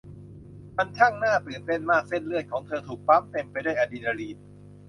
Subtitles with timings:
[0.77, 4.37] มันช่างน่าตื่นเต้นมากเส้นเลือดของเธอถูกปั๊มเต็มไปด้วยอะดรีนาลีน